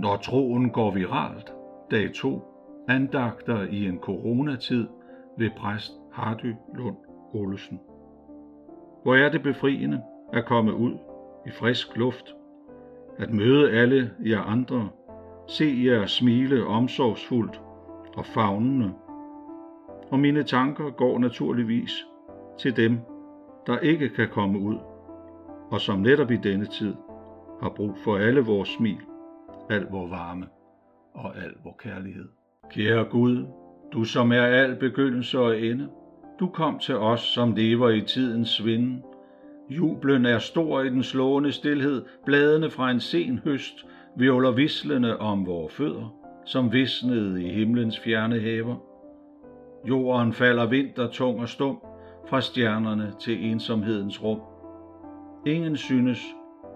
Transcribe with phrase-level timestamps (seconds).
[0.00, 1.52] Når troen går viralt,
[1.90, 2.42] dag 2,
[2.88, 4.86] andagter i en coronatid
[5.38, 6.96] ved præst Hardy Lund
[7.32, 7.80] Olesen.
[9.02, 10.02] Hvor er det befriende
[10.32, 10.92] at komme ud
[11.46, 12.34] i frisk luft,
[13.18, 14.88] at møde alle jer andre,
[15.46, 17.60] se jer smile omsorgsfuldt
[18.16, 18.92] og fagnende.
[20.10, 22.06] Og mine tanker går naturligvis
[22.58, 22.98] til dem,
[23.66, 24.76] der ikke kan komme ud,
[25.70, 26.94] og som netop i denne tid
[27.62, 29.00] har brug for alle vores smil,
[29.70, 30.46] al vor varme
[31.14, 32.28] og al vor kærlighed.
[32.70, 33.46] Kære Gud,
[33.92, 35.88] du som er al begyndelse og ende,
[36.40, 39.02] du kom til os, som lever i tidens svinden.
[39.70, 45.46] Jublen er stor i den slående stillhed, bladene fra en sen høst vivler vislende om
[45.46, 46.14] vores fødder,
[46.44, 48.76] som visnede i himlens fjerne haver.
[49.88, 51.78] Jorden falder vinter tung og stum
[52.28, 54.40] fra stjernerne til ensomhedens rum.
[55.46, 56.20] Ingen synes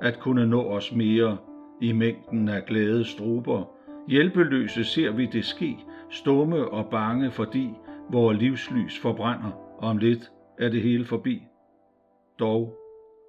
[0.02, 1.36] at kunne nå os mere
[1.80, 3.64] i mængden af glade struber.
[4.08, 5.76] Hjælpeløse ser vi det ske,
[6.10, 7.70] stumme og bange, fordi
[8.10, 11.42] vores livslys forbrænder, og om lidt er det hele forbi.
[12.38, 12.76] Dog,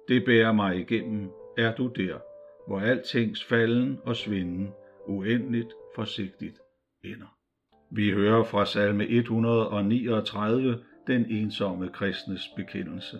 [0.08, 2.18] det bærer mig igennem, er du der,
[2.66, 4.70] hvor altings falden og svinden
[5.06, 6.58] uendeligt forsigtigt
[7.04, 7.36] ender.
[7.90, 13.16] Vi hører fra salme 139 den ensomme kristnes bekendelse.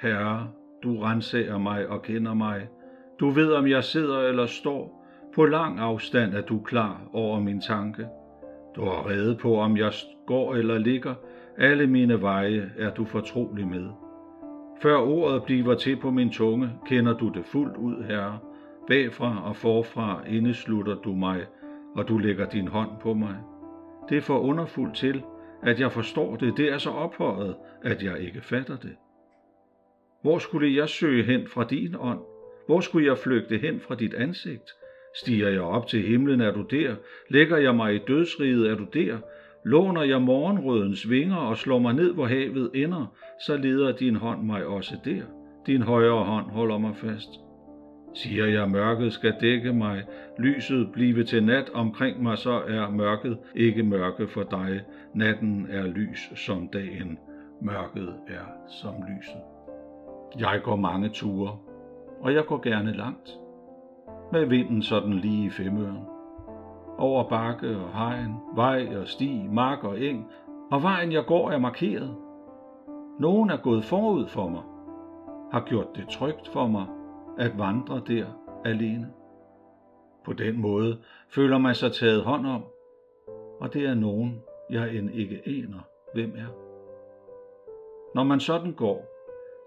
[0.00, 0.50] Herre,
[0.82, 2.68] du renser mig og kender mig.
[3.22, 5.06] Du ved, om jeg sidder eller står.
[5.34, 8.06] På lang afstand er du klar over min tanke.
[8.76, 9.92] Du har reddet på, om jeg
[10.26, 11.14] går eller ligger.
[11.58, 13.88] Alle mine veje er du fortrolig med.
[14.82, 18.38] Før ordet bliver til på min tunge, kender du det fuldt ud, Herre.
[18.88, 21.46] Bagfra og forfra indeslutter du mig,
[21.94, 23.36] og du lægger din hånd på mig.
[24.08, 25.22] Det er for underfuldt til,
[25.62, 26.56] at jeg forstår det.
[26.56, 28.96] Det er så ophøjet, at jeg ikke fatter det.
[30.22, 32.31] Hvor skulle jeg søge hen fra din ånd?
[32.66, 34.70] Hvor skulle jeg flygte hen fra dit ansigt?
[35.14, 36.94] Stiger jeg op til himlen, er du der?
[37.28, 39.18] Lægger jeg mig i dødsriget, er du der?
[39.64, 43.06] Låner jeg morgenrødens vinger og slår mig ned, hvor havet ender,
[43.46, 45.22] så leder din hånd mig også der.
[45.66, 47.28] Din højre hånd holder mig fast.
[48.14, 50.04] Siger jeg, mørket skal dække mig,
[50.38, 54.80] lyset blive til nat omkring mig, så er mørket ikke mørke for dig.
[55.14, 57.18] Natten er lys som dagen,
[57.62, 58.44] mørket er
[58.82, 59.40] som lyset.
[60.38, 61.58] Jeg går mange ture,
[62.22, 63.38] og jeg går gerne langt.
[64.32, 66.04] Med vinden sådan lige i femøren.
[66.98, 70.26] Over bakke og hegn, vej og sti, mark og eng,
[70.70, 72.16] og vejen jeg går er markeret.
[73.20, 74.62] Nogen er gået forud for mig,
[75.52, 76.86] har gjort det trygt for mig
[77.38, 78.26] at vandre der
[78.64, 79.12] alene.
[80.24, 82.62] På den måde føler man sig taget hånd om,
[83.60, 85.80] og det er nogen, jeg end ikke aner,
[86.14, 86.52] hvem er.
[88.14, 89.11] Når man sådan går,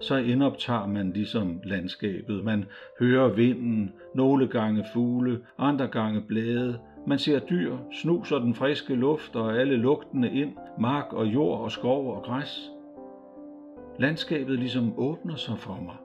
[0.02, 2.44] så indoptager man ligesom landskabet.
[2.44, 2.66] Man
[3.00, 6.80] hører vinden, nogle gange fugle, andre gange blade.
[7.08, 11.72] Man ser dyr, snuser den friske luft og alle lugtene ind, mark og jord og
[11.72, 12.70] skov og græs.
[14.00, 15.96] Landskabet ligesom åbner sig for mig.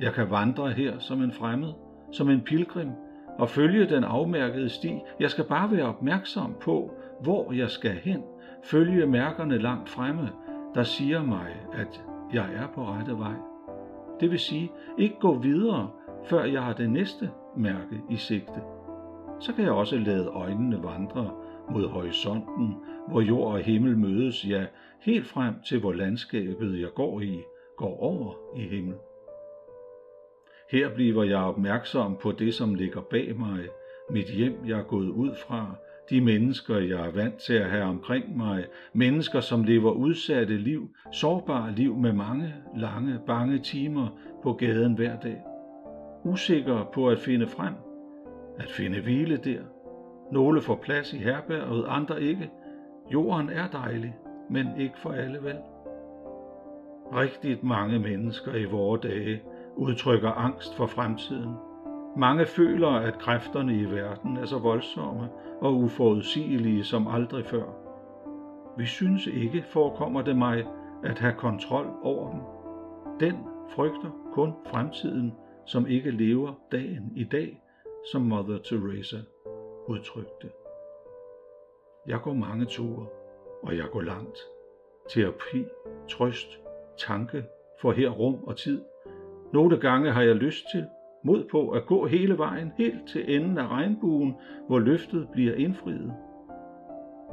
[0.00, 1.72] Jeg kan vandre her som en fremmed,
[2.12, 2.90] som en pilgrim,
[3.38, 4.92] og følge den afmærkede sti.
[5.20, 6.90] Jeg skal bare være opmærksom på,
[7.22, 8.22] hvor jeg skal hen.
[8.64, 10.28] Følge mærkerne langt fremme,
[10.74, 13.34] der siger mig, at jeg er på rette vej.
[14.20, 15.90] Det vil sige, ikke gå videre,
[16.24, 18.62] før jeg har det næste mærke i sigte.
[19.40, 21.30] Så kan jeg også lade øjnene vandre
[21.70, 22.76] mod horisonten,
[23.08, 24.66] hvor jord og himmel mødes, ja,
[25.00, 27.42] helt frem til hvor landskabet jeg går i,
[27.76, 28.94] går over i himmel.
[30.70, 33.68] Her bliver jeg opmærksom på det, som ligger bag mig,
[34.10, 35.76] mit hjem, jeg er gået ud fra,
[36.10, 40.90] de mennesker, jeg er vant til at have omkring mig, mennesker, som lever udsatte liv,
[41.12, 44.08] sårbare liv med mange, lange, bange timer
[44.42, 45.42] på gaden hver dag.
[46.24, 47.74] Usikre på at finde frem,
[48.58, 49.60] at finde hvile der.
[50.32, 52.50] Nogle får plads i herberget, andre ikke.
[53.12, 54.16] Jorden er dejlig,
[54.50, 55.56] men ikke for alle vel.
[57.12, 59.42] Rigtigt mange mennesker i vore dage
[59.76, 61.54] udtrykker angst for fremtiden.
[62.16, 65.28] Mange føler, at kræfterne i verden er så voldsomme
[65.60, 67.64] og uforudsigelige som aldrig før.
[68.78, 70.66] Vi synes ikke, forekommer det mig,
[71.04, 72.40] at have kontrol over dem.
[73.20, 73.36] Den
[73.70, 75.34] frygter kun fremtiden,
[75.66, 77.62] som ikke lever dagen i dag,
[78.12, 79.16] som Mother Teresa
[79.88, 80.50] udtrykte.
[82.06, 83.06] Jeg går mange ture,
[83.62, 84.38] og jeg går langt.
[85.08, 85.64] Terapi,
[86.10, 86.58] trøst,
[86.98, 87.44] tanke
[87.80, 88.82] for her rum og tid–
[89.52, 90.86] nogle gange har jeg lyst til,
[91.26, 94.34] mod på at gå hele vejen helt til enden af regnbuen,
[94.66, 96.12] hvor løftet bliver indfriet.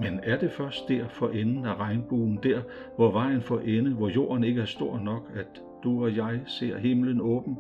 [0.02, 2.62] Men er det først der for enden af regnbuen, der
[2.96, 6.78] hvor vejen får ende, hvor jorden ikke er stor nok, at du og jeg ser
[6.78, 7.58] himlen åben?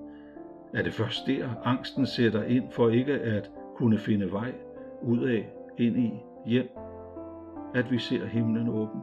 [0.73, 4.53] Er det først der, angsten sætter ind for ikke at kunne finde vej
[5.03, 6.11] ud af, ind i,
[6.45, 6.67] hjem,
[7.75, 9.01] at vi ser himlen åben.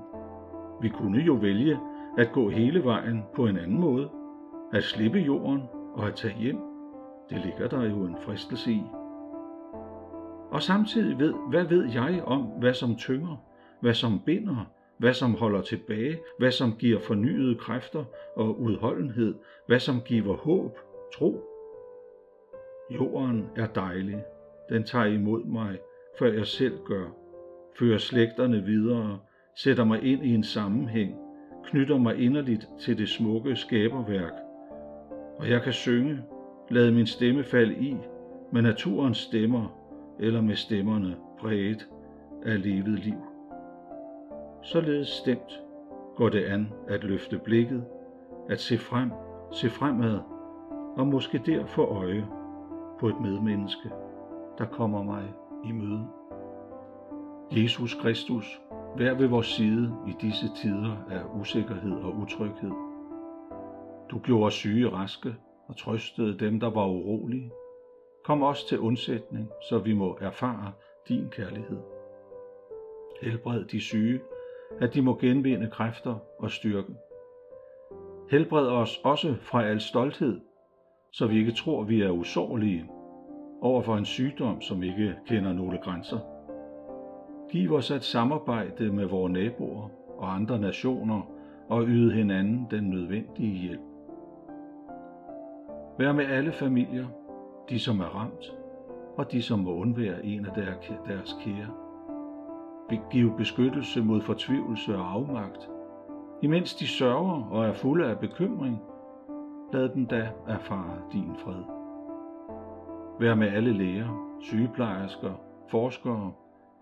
[0.82, 1.78] Vi kunne jo vælge
[2.18, 4.08] at gå hele vejen på en anden måde,
[4.72, 5.62] at slippe jorden
[5.94, 6.69] og at tage hjem.
[7.30, 8.82] Det ligger der jo en fristelse i.
[10.50, 13.36] Og samtidig ved, hvad ved jeg om, hvad som tynger,
[13.80, 14.64] hvad som binder,
[14.98, 18.04] hvad som holder tilbage, hvad som giver fornyede kræfter
[18.36, 19.34] og udholdenhed,
[19.66, 20.78] hvad som giver håb,
[21.14, 21.40] tro.
[22.90, 24.24] Jorden er dejlig,
[24.68, 25.78] den tager imod mig,
[26.18, 27.06] før jeg selv gør,
[27.78, 29.18] fører slægterne videre,
[29.56, 31.14] sætter mig ind i en sammenhæng,
[31.64, 34.32] knytter mig inderligt til det smukke skaberværk,
[35.38, 36.22] og jeg kan synge,
[36.70, 37.96] lade min stemme falde i,
[38.52, 39.66] med naturens stemmer
[40.18, 41.88] eller med stemmerne præget
[42.42, 43.18] af levet liv.
[44.62, 45.60] Således stemt
[46.16, 47.84] går det an at løfte blikket,
[48.48, 49.10] at se frem,
[49.52, 50.18] se fremad,
[50.96, 52.26] og måske der få øje
[53.00, 53.90] på et medmenneske,
[54.58, 55.24] der kommer mig
[55.64, 56.06] i møde.
[57.52, 58.60] Jesus Kristus,
[58.96, 62.72] vær ved vores side i disse tider af usikkerhed og utryghed.
[64.10, 65.34] Du gjorde syge raske
[65.70, 67.50] og trøstede dem, der var urolige.
[68.24, 70.72] Kom os til undsætning, så vi må erfare
[71.08, 71.78] din kærlighed.
[73.22, 74.20] Helbred de syge,
[74.80, 76.94] at de må genvinde kræfter og styrke.
[78.30, 80.40] Helbred os også fra al stolthed,
[81.12, 82.90] så vi ikke tror, vi er usårlige
[83.60, 86.18] over for en sygdom, som ikke kender nogle grænser.
[87.50, 89.88] Giv os at samarbejde med vores naboer
[90.18, 91.22] og andre nationer
[91.68, 93.89] og yde hinanden den nødvendige hjælp.
[96.00, 97.06] Vær med alle familier,
[97.68, 98.52] de som er ramt,
[99.16, 100.52] og de som må undvære en af
[101.06, 101.68] deres kære.
[103.12, 105.70] Giv beskyttelse mod fortvivlelse og afmagt.
[106.42, 108.82] Imens de sørger og er fulde af bekymring,
[109.72, 111.62] lad dem da erfare din fred.
[113.20, 115.32] Vær med alle læger, sygeplejersker,
[115.70, 116.32] forskere,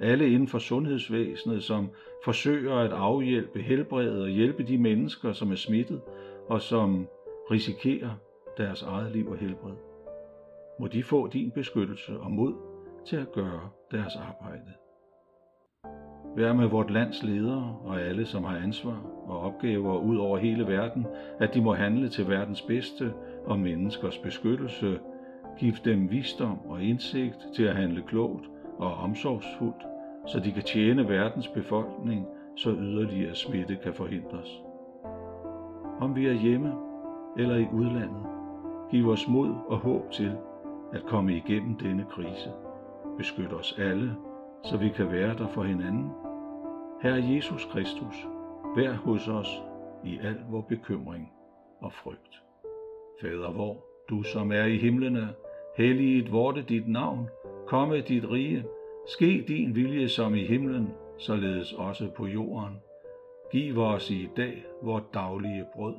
[0.00, 1.90] alle inden for sundhedsvæsenet, som
[2.24, 6.00] forsøger at afhjælpe, helbrede og hjælpe de mennesker, som er smittet
[6.48, 7.06] og som
[7.50, 8.10] risikerer
[8.58, 9.76] deres eget liv og helbred.
[10.80, 12.54] Må de få din beskyttelse og mod
[13.06, 13.60] til at gøre
[13.90, 14.72] deres arbejde.
[16.36, 20.66] Vær med vort lands ledere og alle, som har ansvar og opgaver ud over hele
[20.66, 21.06] verden,
[21.40, 23.14] at de må handle til verdens bedste
[23.46, 25.00] og menneskers beskyttelse.
[25.58, 29.86] Giv dem visdom og indsigt til at handle klogt og omsorgsfuldt,
[30.26, 32.26] så de kan tjene verdens befolkning,
[32.56, 34.62] så yderligere smitte kan forhindres.
[36.00, 36.72] Om vi er hjemme
[37.36, 38.37] eller i udlandet,
[38.90, 40.32] giv os mod og håb til
[40.92, 42.52] at komme igennem denne krise.
[43.18, 44.16] Beskyt os alle,
[44.64, 46.10] så vi kan være der for hinanden.
[47.02, 48.26] Herre Jesus Kristus,
[48.76, 49.62] vær hos os
[50.04, 51.32] i al vor bekymring
[51.80, 52.42] og frygt.
[53.20, 53.76] Fader vor,
[54.10, 55.28] du som er i himlene,
[55.76, 57.28] helliget vorte dit navn,
[57.66, 58.64] komme dit rige,
[59.06, 60.88] ske din vilje som i himlen,
[61.18, 62.76] således også på jorden.
[63.52, 65.94] Giv os i dag vort daglige brød,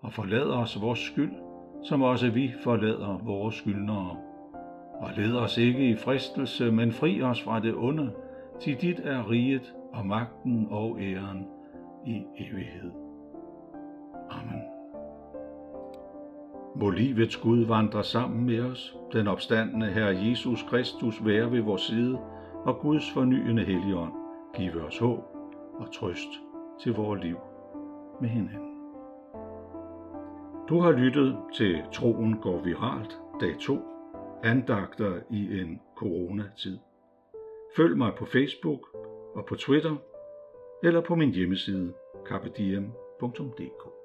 [0.00, 1.49] og forlad os vores skyld,
[1.82, 4.16] som også vi forlader vores skyldnere.
[5.00, 8.10] Og led os ikke i fristelse, men fri os fra det onde,
[8.60, 11.46] til dit er riget og magten og æren
[12.06, 12.90] i evighed.
[14.30, 14.62] Amen.
[16.76, 21.82] Må livets Gud vandre sammen med os, den opstandende Herre Jesus Kristus være ved vores
[21.82, 22.18] side,
[22.64, 24.12] og Guds fornyende helligånd
[24.54, 25.24] give os håb
[25.74, 26.28] og trøst
[26.80, 27.36] til vores liv
[28.20, 28.69] med hinanden.
[30.70, 33.78] Du har lyttet til Troen går viralt, dag 2,
[34.42, 36.78] andagter i en coronatid.
[37.76, 38.80] Følg mig på Facebook
[39.34, 39.96] og på Twitter,
[40.84, 41.92] eller på min hjemmeside
[42.26, 43.99] carpediem.dk.